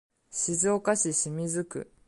[0.31, 1.91] 静岡市清水区